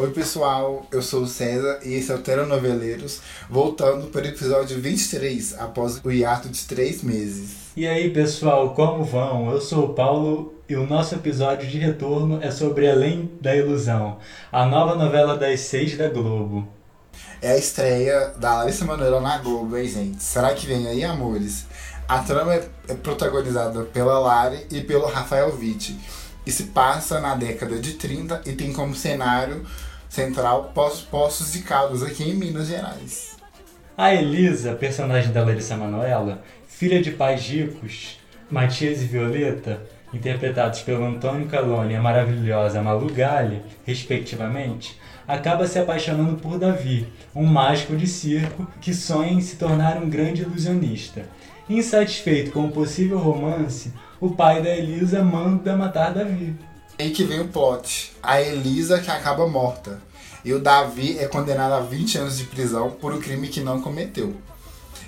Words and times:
Oi 0.00 0.12
pessoal, 0.12 0.86
eu 0.92 1.02
sou 1.02 1.22
o 1.22 1.26
César 1.26 1.80
e 1.84 1.94
esse 1.94 2.12
é 2.12 2.14
o 2.14 2.20
Telenoveleiros, 2.20 3.20
voltando 3.50 4.06
para 4.06 4.26
o 4.26 4.28
episódio 4.28 4.80
23, 4.80 5.58
após 5.58 6.00
o 6.04 6.12
hiato 6.12 6.48
de 6.48 6.64
três 6.66 7.02
meses. 7.02 7.72
E 7.76 7.84
aí 7.84 8.08
pessoal, 8.10 8.74
como 8.74 9.02
vão? 9.02 9.50
Eu 9.50 9.60
sou 9.60 9.86
o 9.86 9.94
Paulo 9.94 10.54
e 10.68 10.76
o 10.76 10.86
nosso 10.86 11.16
episódio 11.16 11.68
de 11.68 11.78
retorno 11.78 12.38
é 12.40 12.48
sobre 12.52 12.88
Além 12.88 13.28
da 13.40 13.56
Ilusão, 13.56 14.18
a 14.52 14.64
nova 14.64 14.94
novela 14.94 15.36
das 15.36 15.58
seis 15.62 15.98
da 15.98 16.08
Globo. 16.08 16.68
É 17.42 17.50
a 17.50 17.58
estreia 17.58 18.34
da 18.38 18.54
Larissa 18.54 18.84
Manoela 18.84 19.20
na 19.20 19.38
Globo, 19.38 19.76
hein 19.76 19.88
gente? 19.88 20.22
Será 20.22 20.54
que 20.54 20.64
vem 20.64 20.86
aí, 20.86 21.02
amores? 21.02 21.66
A 22.06 22.20
trama 22.20 22.54
é 22.54 22.94
protagonizada 23.02 23.82
pela 23.82 24.20
Lari 24.20 24.64
e 24.70 24.80
pelo 24.80 25.06
Rafael 25.06 25.52
Witt 25.58 25.98
e 26.48 26.50
se 26.50 26.64
passa 26.64 27.20
na 27.20 27.34
década 27.34 27.78
de 27.78 27.92
30 27.92 28.40
e 28.46 28.52
tem 28.52 28.72
como 28.72 28.94
cenário 28.94 29.66
central 30.08 30.72
Poços 31.10 31.52
de 31.52 31.58
Caldas, 31.58 32.02
aqui 32.02 32.24
em 32.24 32.34
Minas 32.34 32.68
Gerais. 32.68 33.36
A 33.94 34.14
Elisa, 34.14 34.72
personagem 34.72 35.30
da 35.30 35.44
Larissa 35.44 35.76
Manoela, 35.76 36.42
filha 36.66 37.02
de 37.02 37.10
pais 37.10 37.42
ricos, 37.42 38.18
Matias 38.50 39.02
e 39.02 39.04
Violeta, 39.04 39.82
interpretados 40.10 40.80
pelo 40.80 41.04
Antônio 41.04 41.48
Calone 41.48 41.92
e 41.92 41.96
a 41.96 42.00
maravilhosa 42.00 42.80
Malu 42.80 43.12
Gali, 43.12 43.60
respectivamente, 43.84 44.98
acaba 45.26 45.66
se 45.66 45.78
apaixonando 45.78 46.36
por 46.36 46.58
Davi, 46.58 47.12
um 47.34 47.44
mágico 47.44 47.94
de 47.94 48.06
circo 48.06 48.66
que 48.80 48.94
sonha 48.94 49.32
em 49.32 49.42
se 49.42 49.56
tornar 49.56 49.98
um 49.98 50.08
grande 50.08 50.40
ilusionista. 50.40 51.26
Insatisfeito 51.68 52.50
com 52.50 52.64
o 52.64 52.72
possível 52.72 53.18
romance, 53.18 53.92
o 54.18 54.30
pai 54.30 54.62
da 54.62 54.70
Elisa 54.70 55.22
manda 55.22 55.76
matar 55.76 56.14
Davi. 56.14 56.56
Aí 56.98 57.10
que 57.10 57.24
vem 57.24 57.40
o 57.40 57.48
plot. 57.48 58.12
A 58.22 58.40
Elisa 58.40 58.98
que 59.00 59.10
acaba 59.10 59.46
morta. 59.46 60.00
E 60.44 60.52
o 60.54 60.58
Davi 60.58 61.18
é 61.18 61.26
condenado 61.26 61.72
a 61.72 61.80
20 61.80 62.18
anos 62.18 62.38
de 62.38 62.44
prisão 62.44 62.92
por 62.92 63.12
um 63.12 63.20
crime 63.20 63.48
que 63.48 63.60
não 63.60 63.82
cometeu. 63.82 64.34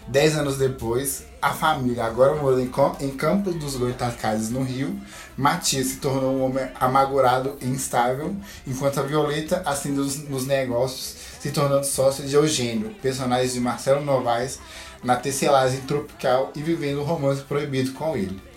Dez 0.07 0.37
anos 0.37 0.59
depois, 0.59 1.25
a 1.41 1.51
família, 1.51 2.05
agora 2.05 2.35
morando 2.35 2.61
em 3.01 3.11
Campos 3.11 3.55
dos 3.55 3.77
Goitacazes, 3.77 4.51
no 4.51 4.63
Rio, 4.63 5.01
Matias 5.37 5.87
se 5.87 5.97
tornou 5.97 6.35
um 6.35 6.45
homem 6.45 6.69
amargurado 6.79 7.57
e 7.61 7.67
instável, 7.67 8.37
enquanto 8.67 9.01
a 9.01 9.03
Violeta 9.03 9.63
ascende 9.65 10.29
nos 10.29 10.47
negócios, 10.47 11.17
se 11.41 11.51
tornando 11.51 11.87
sócia 11.87 12.27
de 12.27 12.35
Eugênio, 12.35 12.95
personagem 13.01 13.53
de 13.53 13.61
Marcelo 13.61 14.05
Novaes, 14.05 14.59
na 15.03 15.17
tecelagem 15.17 15.81
tropical 15.81 16.53
e 16.55 16.63
vivendo 16.63 17.01
um 17.01 17.05
romance 17.05 17.41
proibido 17.43 17.93
com 17.93 18.15
ele. 18.15 18.50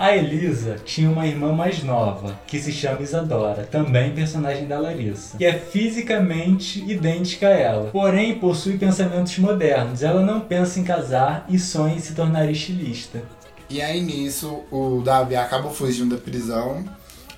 A 0.00 0.16
Elisa 0.16 0.76
tinha 0.82 1.10
uma 1.10 1.26
irmã 1.26 1.52
mais 1.52 1.82
nova, 1.82 2.40
que 2.46 2.58
se 2.58 2.72
chama 2.72 3.02
Isadora, 3.02 3.68
também 3.70 4.14
personagem 4.14 4.66
da 4.66 4.78
Larissa, 4.78 5.36
que 5.36 5.44
é 5.44 5.52
fisicamente 5.52 6.82
idêntica 6.90 7.48
a 7.48 7.50
ela, 7.50 7.90
porém 7.90 8.38
possui 8.38 8.78
pensamentos 8.78 9.36
modernos. 9.36 10.02
Ela 10.02 10.22
não 10.22 10.40
pensa 10.40 10.80
em 10.80 10.84
casar 10.84 11.44
e 11.50 11.58
sonha 11.58 11.96
em 11.96 11.98
se 11.98 12.14
tornar 12.14 12.50
estilista. 12.50 13.22
E 13.68 13.82
aí 13.82 14.00
nisso, 14.00 14.62
o 14.70 15.02
Davi 15.04 15.36
acaba 15.36 15.68
fugindo 15.68 16.16
da 16.16 16.22
prisão 16.22 16.82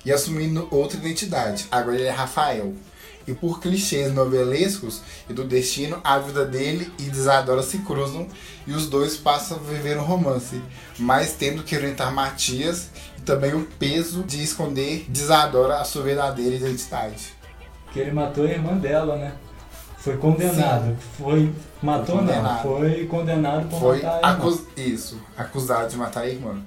e 0.05 0.13
assumindo 0.13 0.65
outra 0.71 0.97
identidade. 0.97 1.65
Agora 1.69 1.97
ele 1.97 2.07
é 2.07 2.11
Rafael, 2.11 2.71
e 3.27 3.33
por 3.33 3.59
clichês 3.59 4.13
novelescos 4.13 5.01
e 5.29 5.33
do 5.33 5.43
destino, 5.43 5.99
a 6.03 6.19
vida 6.19 6.45
dele 6.45 6.91
e 6.99 7.03
Isadora 7.03 7.63
se 7.63 7.79
cruzam 7.79 8.27
e 8.67 8.73
os 8.73 8.87
dois 8.87 9.17
passam 9.17 9.57
a 9.57 9.59
viver 9.59 9.97
um 9.97 10.03
romance, 10.03 10.61
mas 10.97 11.33
tendo 11.33 11.63
que 11.63 11.75
orientar 11.75 12.13
Matias 12.13 12.89
e 13.17 13.21
também 13.21 13.53
o 13.53 13.65
peso 13.79 14.23
de 14.23 14.43
esconder 14.43 15.05
de 15.09 15.21
Isadora 15.21 15.77
a 15.77 15.83
sua 15.83 16.03
verdadeira 16.03 16.55
identidade. 16.55 17.33
Que 17.91 17.99
ele 17.99 18.11
matou 18.11 18.45
a 18.45 18.49
irmã 18.49 18.75
dela, 18.77 19.15
né? 19.15 19.33
Foi 19.97 20.17
condenado. 20.17 20.87
Sim. 20.87 20.97
Foi. 21.17 21.53
Matou 21.81 22.17
foi 22.17 22.25
não, 22.25 22.61
foi 22.61 23.05
condenado 23.07 23.69
por 23.69 23.79
foi 23.79 24.01
matar 24.01 24.19
a 24.21 24.31
irmã. 24.33 24.57
Isso, 24.75 25.21
acusado 25.37 25.89
de 25.89 25.97
matar 25.97 26.21
a 26.21 26.29
irmã. 26.29 26.61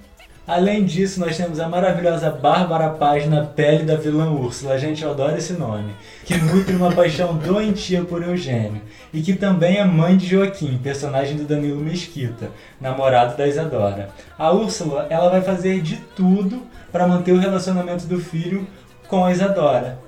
Além 0.47 0.85
disso, 0.85 1.19
nós 1.19 1.37
temos 1.37 1.59
a 1.59 1.69
maravilhosa 1.69 2.31
Bárbara 2.31 2.91
Paz 2.91 3.29
na 3.29 3.45
pele 3.45 3.83
da 3.83 3.97
vilã 3.97 4.31
Úrsula, 4.31 4.79
gente, 4.79 5.03
eu 5.03 5.11
adoro 5.11 5.37
esse 5.37 5.55
nome, 5.55 5.93
que 6.25 6.37
nutre 6.39 6.77
uma 6.77 6.93
paixão 6.93 7.37
doentia 7.37 8.05
por 8.05 8.23
Eugênio, 8.23 8.81
e 9.13 9.23
que 9.23 9.35
também 9.35 9.79
é 9.79 9.85
mãe 9.85 10.17
de 10.17 10.25
Joaquim, 10.25 10.79
personagem 10.79 11.37
do 11.37 11.43
Danilo 11.43 11.81
Mesquita, 11.81 12.51
namorado 12.81 13.37
da 13.37 13.49
Isadora. 13.49 14.11
A 14.39 14.53
Úrsula, 14.53 15.09
ela 15.11 15.31
vai 15.31 15.43
fazer 15.43 15.81
de 15.81 15.97
tudo 16.15 16.63
para 16.93 17.09
manter 17.09 17.33
o 17.33 17.41
relacionamento 17.41 18.07
do 18.07 18.21
filho 18.21 18.69
com 19.09 19.25
a 19.25 19.33
Isadora, 19.33 19.99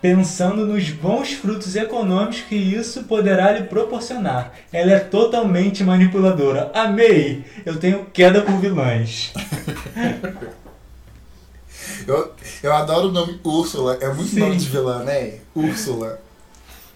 pensando 0.00 0.66
nos 0.66 0.90
bons 0.90 1.32
frutos 1.32 1.74
econômicos 1.74 2.42
que 2.42 2.54
isso 2.54 3.04
poderá 3.04 3.52
lhe 3.52 3.64
proporcionar. 3.64 4.52
Ela 4.72 4.92
é 4.92 5.00
totalmente 5.00 5.82
manipuladora. 5.82 6.70
Amei! 6.74 7.44
Eu 7.64 7.78
tenho 7.78 8.04
queda 8.06 8.42
por 8.42 8.58
vilãs. 8.58 9.32
eu, 12.06 12.32
eu 12.62 12.72
adoro 12.72 13.08
o 13.08 13.12
nome 13.12 13.40
Úrsula, 13.42 13.98
é 14.00 14.12
muito 14.12 14.30
Sim. 14.30 14.40
nome 14.40 14.56
de 14.56 14.66
vilã, 14.66 15.02
né? 15.02 15.38
Úrsula. 15.54 16.20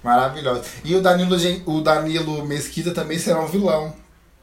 Maravilhosa. 0.03 0.65
E 0.85 0.97
o 0.97 1.01
Danilo, 1.01 1.37
o 1.67 1.81
Danilo 1.81 2.45
Mesquita 2.45 2.93
também 2.93 3.19
será 3.19 3.41
um 3.41 3.47
vilão. 3.47 3.95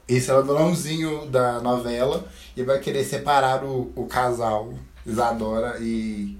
Esse 0.08 0.32
é 0.32 0.34
o 0.34 0.44
vilãozinho 0.44 1.28
da 1.28 1.62
novela 1.62 2.26
e 2.58 2.64
vai 2.64 2.80
querer 2.80 3.04
separar 3.04 3.64
o, 3.64 3.92
o 3.96 4.06
casal 4.06 4.74
Isadora 5.06 5.78
e 5.80 6.38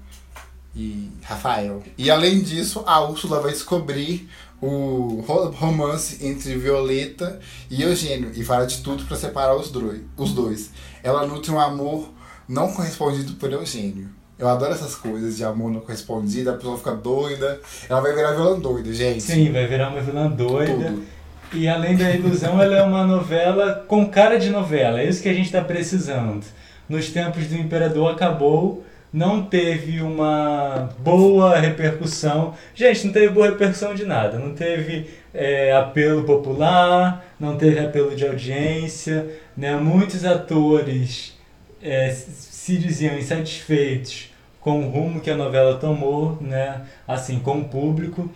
e 0.74 1.10
Rafael. 1.22 1.82
E 1.98 2.10
além 2.10 2.40
disso, 2.40 2.82
a 2.86 3.00
Úrsula 3.00 3.40
vai 3.40 3.52
descobrir 3.52 4.28
o 4.60 5.24
romance 5.54 6.24
entre 6.26 6.56
Violeta 6.56 7.40
e 7.70 7.82
Eugênio 7.82 8.30
e 8.34 8.44
fará 8.44 8.66
de 8.66 8.78
tudo 8.82 9.04
para 9.04 9.16
separar 9.16 9.56
os 9.56 9.70
dois, 9.70 10.02
os 10.16 10.32
dois. 10.32 10.70
Ela 11.02 11.26
nutre 11.26 11.50
um 11.50 11.58
amor 11.58 12.12
não 12.48 12.72
correspondido 12.72 13.34
por 13.34 13.50
Eugênio. 13.52 14.08
Eu 14.38 14.48
adoro 14.48 14.72
essas 14.72 14.94
coisas 14.94 15.36
de 15.36 15.44
amor 15.44 15.70
não 15.70 15.80
correspondido, 15.80 16.50
a 16.50 16.54
pessoa 16.54 16.78
fica 16.78 16.94
doida. 16.94 17.60
Ela 17.88 18.00
vai 18.00 18.14
virar 18.14 18.32
vilã 18.32 18.58
doida, 18.58 18.92
gente. 18.92 19.22
Sim, 19.22 19.52
vai 19.52 19.66
virar 19.66 19.90
uma 19.90 20.00
vilã 20.00 20.28
doida. 20.28 20.88
Tudo. 20.90 21.04
E 21.52 21.68
além 21.68 21.96
da 21.96 22.10
ilusão, 22.10 22.60
ela 22.60 22.76
é 22.76 22.82
uma 22.82 23.04
novela 23.04 23.84
com 23.86 24.08
cara 24.08 24.38
de 24.38 24.50
novela. 24.50 25.00
É 25.00 25.08
isso 25.08 25.22
que 25.22 25.28
a 25.28 25.34
gente 25.34 25.46
está 25.46 25.62
precisando. 25.62 26.44
Nos 26.88 27.10
tempos 27.10 27.46
do 27.46 27.56
Imperador 27.56 28.12
acabou 28.12 28.84
não 29.12 29.42
teve 29.42 30.00
uma 30.00 30.90
boa 31.00 31.58
repercussão. 31.58 32.54
Gente, 32.74 33.06
não 33.06 33.12
teve 33.12 33.28
boa 33.30 33.48
repercussão 33.48 33.94
de 33.94 34.04
nada. 34.04 34.38
Não 34.38 34.54
teve 34.54 35.10
é, 35.34 35.72
apelo 35.72 36.24
popular, 36.24 37.24
não 37.38 37.56
teve 37.56 37.80
apelo 37.80 38.14
de 38.14 38.26
audiência. 38.26 39.26
Né? 39.56 39.74
Muitos 39.76 40.24
atores 40.24 41.36
é, 41.82 42.10
se 42.10 42.76
diziam 42.76 43.18
insatisfeitos 43.18 44.30
com 44.60 44.84
o 44.84 44.88
rumo 44.88 45.20
que 45.20 45.30
a 45.30 45.36
novela 45.36 45.76
tomou, 45.76 46.38
né? 46.40 46.82
assim, 47.08 47.40
com 47.40 47.60
o 47.60 47.64
público. 47.64 48.30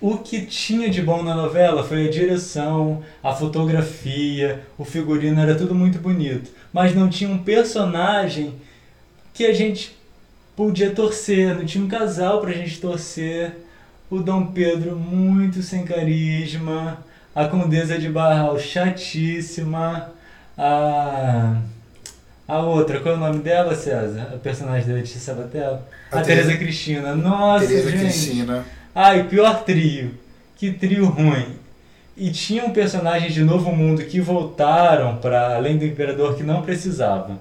O 0.00 0.18
que 0.18 0.44
tinha 0.46 0.88
de 0.90 1.02
bom 1.02 1.22
na 1.22 1.34
novela 1.34 1.82
foi 1.82 2.06
a 2.06 2.10
direção, 2.10 3.02
a 3.22 3.32
fotografia, 3.32 4.60
o 4.78 4.84
figurino, 4.84 5.40
era 5.40 5.54
tudo 5.54 5.74
muito 5.74 5.98
bonito. 5.98 6.50
Mas 6.72 6.94
não 6.94 7.08
tinha 7.08 7.30
um 7.30 7.38
personagem 7.38 8.54
que 9.32 9.46
a 9.46 9.52
gente 9.52 9.96
podia 10.56 10.90
torcer, 10.90 11.56
não 11.56 11.64
tinha 11.64 11.84
um 11.84 11.88
casal 11.88 12.40
pra 12.40 12.52
gente 12.52 12.80
torcer. 12.80 13.52
O 14.10 14.18
Dom 14.18 14.46
Pedro 14.46 14.96
muito 14.96 15.62
sem 15.62 15.84
carisma, 15.84 17.02
a 17.34 17.46
Condesa 17.46 17.98
de 17.98 18.08
Barral 18.08 18.58
chatíssima, 18.58 20.12
a 20.56 21.56
a 22.46 22.58
outra, 22.58 23.00
qual 23.00 23.14
é 23.14 23.16
o 23.16 23.20
nome 23.20 23.38
dela, 23.38 23.74
César? 23.74 24.28
A 24.34 24.36
personagem 24.36 24.86
da 24.86 24.94
Letícia 24.94 25.20
Sabatella? 25.20 25.86
A, 26.10 26.18
a 26.18 26.22
Tereza 26.22 26.54
Cristina. 26.56 27.14
Nossa, 27.14 27.66
Tereza 27.66 27.90
gente. 27.90 28.00
Cristina. 28.00 28.64
Ai, 28.94 29.24
pior 29.24 29.64
trio. 29.64 30.14
Que 30.56 30.70
trio 30.72 31.06
ruim. 31.06 31.56
E 32.16 32.30
tinham 32.30 32.70
personagens 32.70 33.32
de 33.32 33.42
Novo 33.42 33.74
Mundo 33.74 34.04
que 34.04 34.20
voltaram 34.20 35.16
para 35.16 35.56
além 35.56 35.78
do 35.78 35.86
Imperador 35.86 36.36
que 36.36 36.42
não 36.42 36.60
precisavam. 36.60 37.38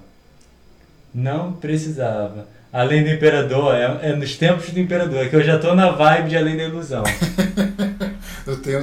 Não 1.13 1.53
precisava. 1.53 2.47
Além 2.71 3.03
do 3.03 3.09
Imperador, 3.09 3.75
é, 3.75 4.09
é, 4.09 4.15
nos 4.15 4.37
tempos 4.37 4.69
do 4.69 4.79
Imperador, 4.79 5.25
é 5.25 5.29
que 5.29 5.35
eu 5.35 5.43
já 5.43 5.59
tô 5.59 5.75
na 5.75 5.91
vibe 5.91 6.29
de 6.29 6.37
Além 6.37 6.55
da 6.55 6.63
Ilusão. 6.63 7.03
eu 8.47 8.61
tenho. 8.61 8.81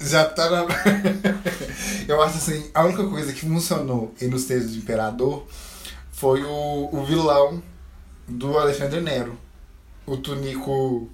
Já 0.00 0.24
tá 0.24 0.50
na. 0.50 0.66
eu 2.08 2.20
acho 2.20 2.38
assim, 2.38 2.68
a 2.74 2.84
única 2.84 3.06
coisa 3.06 3.32
que 3.32 3.40
funcionou 3.40 4.12
nos 4.22 4.44
textos 4.46 4.72
do 4.72 4.78
Imperador 4.78 5.46
foi 6.10 6.42
o, 6.42 6.88
o 6.92 7.04
vilão 7.04 7.62
do 8.26 8.58
Alexandre 8.58 9.00
Nero. 9.00 9.38
O 10.04 10.16
Tunico. 10.16 11.08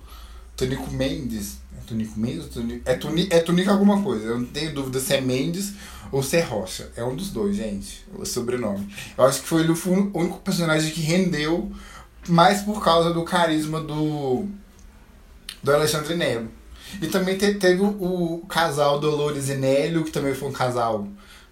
Tunico 0.59 0.91
Mendes. 0.91 1.59
É 1.79 1.81
Tunico 1.87 2.19
Mendes? 2.19 2.47
Tunico, 2.49 2.83
é, 2.85 2.95
tuni, 2.95 3.29
é 3.31 3.39
Tunico 3.41 3.71
alguma 3.71 4.03
coisa. 4.03 4.27
Eu 4.27 4.41
não 4.41 4.47
tenho 4.47 4.75
dúvida 4.75 4.99
se 4.99 5.15
é 5.15 5.21
Mendes 5.21 5.73
ou 6.11 6.23
ser 6.23 6.43
Rocha. 6.43 6.91
É 6.97 7.05
um 7.05 7.15
dos 7.15 7.31
dois, 7.31 7.57
gente. 7.57 8.05
O 8.15 8.27
sobrenome. 8.27 8.87
Eu 9.17 9.25
acho 9.25 9.41
que 9.41 9.49
foi 9.49 9.63
ele 9.63 9.73
o 9.73 10.19
único 10.19 10.41
personagem 10.41 10.91
que 10.91 11.01
rendeu 11.01 11.71
mais 12.29 12.61
por 12.63 12.83
causa 12.83 13.15
do 13.15 13.25
carisma 13.25 13.81
do 13.81 14.47
do 15.63 15.73
Alexandre 15.73 16.15
Nero. 16.15 16.49
E 17.01 17.07
também 17.07 17.37
te, 17.37 17.55
teve 17.55 17.83
o, 17.83 17.87
o, 17.87 18.47
casal 18.47 18.99
Dolores 18.99 19.49
e 19.49 19.55
Nélio, 19.55 20.05
que 20.05 20.11
também 20.11 20.35
foi 20.35 20.49
um 20.49 20.53
casal 20.53 21.07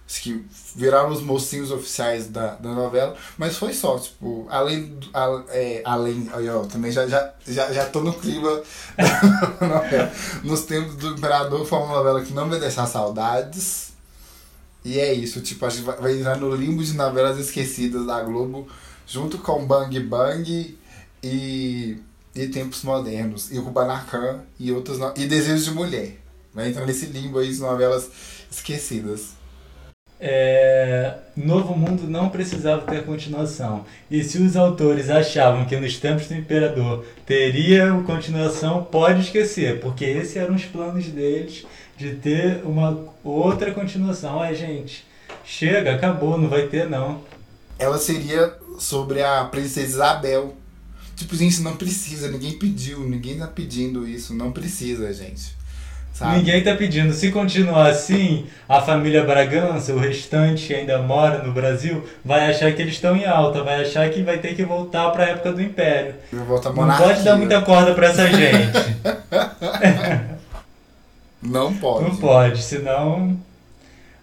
que 0.07 0.45
viraram 0.73 1.09
os 1.11 1.21
mocinhos 1.21 1.69
oficiais 1.69 2.27
da, 2.27 2.55
da 2.55 2.73
novela, 2.73 3.15
mas 3.37 3.57
foi 3.57 3.73
só, 3.73 3.99
tipo, 3.99 4.47
além, 4.49 4.97
a, 5.13 5.43
é, 5.49 5.81
além, 5.83 6.29
aí 6.31 6.47
ó, 6.49 6.61
também 6.63 6.89
já, 6.91 7.05
já, 7.05 7.33
já, 7.45 7.73
já 7.73 7.85
tô 7.87 7.99
no 7.99 8.13
clima 8.13 8.61
da 9.59 9.67
novela. 9.67 10.11
Nos 10.43 10.61
tempos 10.61 10.95
do 10.95 11.09
Imperador 11.09 11.65
foi 11.65 11.79
uma 11.79 11.97
novela 11.97 12.23
que 12.23 12.31
não 12.31 12.49
vai 12.49 12.57
deixar 12.57 12.87
saudades, 12.87 13.91
e 14.85 14.97
é 14.97 15.13
isso, 15.13 15.41
tipo, 15.41 15.65
a 15.65 15.69
gente 15.69 15.83
vai, 15.83 15.97
vai 15.97 16.17
entrar 16.17 16.37
no 16.37 16.55
limbo 16.55 16.81
de 16.81 16.93
novelas 16.93 17.37
esquecidas 17.37 18.05
da 18.05 18.23
Globo, 18.23 18.65
junto 19.05 19.37
com 19.39 19.65
Bang 19.65 19.99
Bang 19.99 20.79
e, 21.21 21.97
e 22.33 22.47
Tempos 22.47 22.83
Modernos, 22.83 23.51
e 23.51 23.59
Kubanacan 23.59 24.39
e 24.57 24.71
outras, 24.71 24.99
no... 24.99 25.13
e 25.17 25.25
Desejos 25.25 25.65
de 25.65 25.71
Mulher. 25.71 26.17
Vai 26.53 26.69
entrar 26.69 26.85
nesse 26.85 27.07
limbo 27.07 27.39
aí 27.39 27.53
de 27.53 27.59
novelas 27.59 28.09
esquecidas 28.49 29.35
é, 30.19 31.13
Novo 31.35 31.75
Mundo 31.75 32.09
não 32.09 32.29
precisava 32.29 32.81
ter 32.81 33.05
continuação. 33.05 33.85
E 34.09 34.23
se 34.23 34.39
os 34.39 34.55
autores 34.55 35.09
achavam 35.09 35.65
que 35.65 35.77
nos 35.77 35.97
tempos 35.97 36.27
do 36.27 36.33
Imperador 36.35 37.05
teria 37.25 37.91
continuação, 38.05 38.83
pode 38.83 39.21
esquecer, 39.21 39.79
porque 39.79 40.05
esses 40.05 40.35
eram 40.35 40.55
os 40.55 40.65
planos 40.65 41.05
deles 41.05 41.65
de 41.95 42.15
ter 42.15 42.61
uma 42.63 43.05
outra 43.23 43.71
continuação. 43.73 44.41
Ai, 44.41 44.55
gente, 44.55 45.05
chega, 45.43 45.95
acabou, 45.95 46.37
não 46.37 46.49
vai 46.49 46.67
ter 46.67 46.89
não. 46.89 47.21
Ela 47.79 47.97
seria 47.97 48.55
sobre 48.79 49.21
a 49.21 49.45
princesa 49.45 49.87
Isabel. 49.87 50.55
Tipo, 51.15 51.35
gente, 51.35 51.61
não 51.61 51.75
precisa, 51.75 52.29
ninguém 52.29 52.53
pediu, 52.53 52.99
ninguém 52.99 53.39
tá 53.39 53.47
pedindo 53.47 54.07
isso, 54.07 54.35
não 54.35 54.51
precisa, 54.51 55.11
gente. 55.11 55.55
Sabe? 56.17 56.37
Ninguém 56.37 56.63
tá 56.63 56.73
pedindo. 56.73 57.13
Se 57.13 57.31
continuar 57.31 57.91
assim, 57.91 58.47
a 58.67 58.81
família 58.81 59.23
Bragança, 59.23 59.93
o 59.93 59.99
restante 59.99 60.65
que 60.65 60.73
ainda 60.73 60.97
mora 60.97 61.43
no 61.43 61.53
Brasil, 61.53 62.03
vai 62.25 62.49
achar 62.49 62.73
que 62.73 62.81
eles 62.81 62.95
estão 62.95 63.15
em 63.15 63.23
alta, 63.23 63.61
vai 63.63 63.83
achar 63.83 64.09
que 64.09 64.23
vai 64.23 64.39
ter 64.39 64.55
que 64.55 64.63
voltar 64.63 65.11
para 65.11 65.25
a 65.25 65.27
época 65.27 65.53
do 65.53 65.61
Império. 65.61 66.15
Volta 66.33 66.71
Não 66.71 66.97
pode 66.97 67.21
dar 67.21 67.37
muita 67.37 67.61
corda 67.61 67.93
para 67.93 68.07
essa 68.07 68.27
gente. 68.31 68.97
Não 71.39 71.71
pode. 71.75 72.03
Não 72.05 72.15
pode, 72.15 72.63
senão 72.63 73.37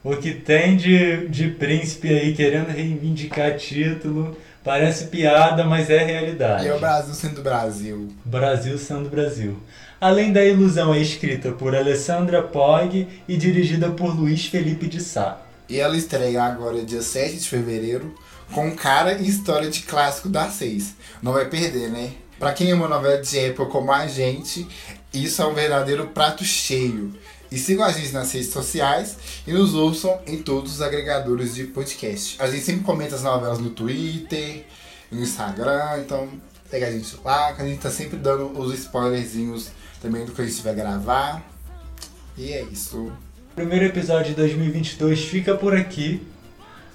o 0.02 0.16
que 0.16 0.32
tem 0.32 0.76
de, 0.76 1.28
de 1.28 1.46
príncipe 1.46 2.08
aí 2.08 2.34
querendo 2.34 2.70
reivindicar 2.70 3.56
título 3.56 4.36
parece 4.64 5.06
piada, 5.06 5.62
mas 5.64 5.90
é 5.90 6.02
realidade. 6.02 6.64
E 6.64 6.68
é 6.68 6.74
o 6.74 6.80
Brasil 6.80 7.14
sendo 7.14 7.42
Brasil. 7.42 8.08
Brasil 8.24 8.78
sendo 8.78 9.10
Brasil. 9.10 9.56
Além 10.00 10.32
da 10.32 10.44
Ilusão 10.44 10.92
é 10.92 10.98
escrita 10.98 11.52
por 11.52 11.76
Alessandra 11.76 12.42
Pog 12.42 13.06
e 13.28 13.36
dirigida 13.36 13.90
por 13.90 14.16
Luiz 14.18 14.46
Felipe 14.46 14.86
de 14.88 15.00
Sá. 15.00 15.38
E 15.68 15.78
ela 15.78 15.96
estreia 15.96 16.42
agora 16.42 16.82
dia 16.82 17.02
7 17.02 17.36
de 17.36 17.48
fevereiro 17.48 18.14
com 18.52 18.74
cara 18.74 19.14
e 19.14 19.28
história 19.28 19.70
de 19.70 19.82
clássico 19.82 20.28
da 20.28 20.48
seis. 20.48 20.94
Não 21.22 21.32
vai 21.32 21.46
perder, 21.46 21.90
né? 21.90 22.10
Pra 22.38 22.52
quem 22.52 22.72
ama 22.72 22.88
novela 22.88 23.20
de 23.20 23.38
época 23.38 23.70
como 23.70 23.92
a 23.92 24.06
gente, 24.06 24.66
isso 25.12 25.40
é 25.40 25.46
um 25.46 25.54
verdadeiro 25.54 26.08
prato 26.08 26.44
cheio. 26.44 27.14
E 27.50 27.58
sigam 27.58 27.84
a 27.84 27.92
gente 27.92 28.12
nas 28.12 28.32
redes 28.32 28.50
sociais 28.50 29.16
e 29.46 29.52
nos 29.52 29.74
ouçam 29.74 30.18
em 30.26 30.38
todos 30.38 30.74
os 30.74 30.82
agregadores 30.82 31.54
de 31.54 31.64
podcast. 31.64 32.36
A 32.40 32.50
gente 32.50 32.64
sempre 32.64 32.82
comenta 32.82 33.14
as 33.14 33.22
novelas 33.22 33.58
no 33.58 33.70
Twitter, 33.70 34.64
no 35.10 35.20
Instagram, 35.20 36.00
então 36.00 36.28
pega 36.70 36.88
a 36.88 36.90
gente 36.90 37.16
lá, 37.24 37.52
que 37.52 37.62
a 37.62 37.64
gente 37.66 37.80
tá 37.80 37.90
sempre 37.90 38.16
dando 38.16 38.58
os 38.58 38.74
spoilerzinhos 38.74 39.70
também 40.00 40.24
do 40.24 40.32
que 40.32 40.42
a 40.42 40.44
gente 40.44 40.62
vai 40.62 40.74
gravar. 40.74 41.42
E 42.36 42.52
é 42.52 42.62
isso. 42.62 43.12
Primeiro 43.54 43.84
episódio 43.84 44.30
de 44.30 44.34
2022 44.34 45.24
fica 45.24 45.54
por 45.54 45.76
aqui. 45.76 46.26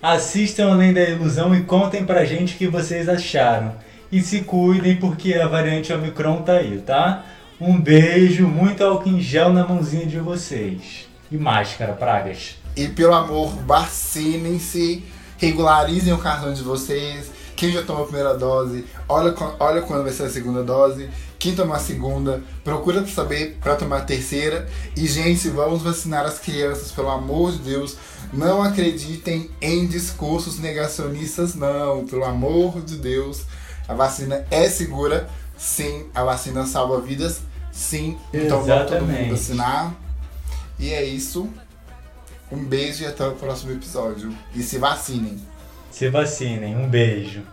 Assistam 0.02 0.72
Além 0.72 0.94
da 0.94 1.02
Ilusão 1.02 1.56
e 1.56 1.64
contem 1.64 2.06
pra 2.06 2.26
gente 2.26 2.56
o 2.56 2.58
que 2.58 2.68
vocês 2.68 3.08
acharam. 3.08 3.76
E 4.12 4.22
se 4.22 4.42
cuidem 4.42 4.98
porque 4.98 5.36
a 5.36 5.48
variante 5.48 5.94
Omicron 5.94 6.42
tá 6.42 6.54
aí, 6.54 6.82
tá? 6.86 7.26
Um 7.60 7.80
beijo, 7.80 8.48
muito 8.48 8.84
álcool 8.84 9.10
em 9.10 9.20
gel 9.20 9.52
na 9.52 9.68
mãozinha 9.68 10.06
de 10.06 10.20
vocês. 10.20 11.08
E 11.32 11.38
máscara, 11.38 11.94
pragas. 11.94 12.56
E 12.76 12.88
pelo 12.88 13.14
amor, 13.14 13.54
vacinem-se, 13.66 15.04
regularizem 15.38 16.14
o 16.14 16.18
cartão 16.18 16.54
de 16.54 16.64
vocês. 16.64 17.32
Quem 17.56 17.72
já 17.72 17.84
tomou 17.84 18.04
a 18.04 18.06
primeira 18.06 18.38
dose, 18.38 18.86
olha, 19.08 19.36
olha 19.60 19.82
quando 19.82 20.04
vai 20.04 20.14
ser 20.14 20.24
a 20.24 20.30
segunda 20.30 20.64
dose 20.64 21.10
quem 21.40 21.56
tomar 21.56 21.78
a 21.78 21.80
segunda, 21.80 22.44
procura 22.66 23.08
saber 23.08 23.58
para 23.62 23.78
tomar 23.78 24.00
a 24.00 24.02
terceira. 24.02 24.68
E, 24.94 25.08
gente, 25.08 25.48
vamos 25.48 25.82
vacinar 25.82 26.26
as 26.26 26.38
crianças, 26.38 26.92
pelo 26.92 27.10
amor 27.10 27.54
de 27.54 27.60
Deus. 27.60 27.96
Não 28.34 28.62
acreditem 28.62 29.50
em 29.62 29.88
discursos 29.88 30.60
negacionistas, 30.60 31.56
não. 31.56 32.06
Pelo 32.06 32.26
amor 32.26 32.82
de 32.82 32.98
Deus. 32.98 33.46
A 33.88 33.94
vacina 33.94 34.46
é 34.52 34.70
segura, 34.70 35.30
sim. 35.58 36.08
A 36.14 36.26
vacina 36.26 36.66
salva 36.66 37.00
vidas, 37.00 37.40
sim. 37.72 38.18
Então 38.34 38.64
vamos 38.64 38.90
todo 38.90 39.06
mundo 39.06 39.32
vacinar. 39.32 39.94
E 40.78 40.94
é 40.94 41.04
isso. 41.04 41.50
Um 42.52 42.64
beijo 42.64 43.04
e 43.04 43.08
até 43.08 43.28
o 43.28 43.36
próximo 43.36 43.72
episódio. 43.72 44.36
E 44.56 44.64
se 44.64 44.78
vacinem. 44.78 45.40
Se 45.92 46.10
vacinem. 46.10 46.76
Um 46.76 46.88
beijo. 46.90 47.44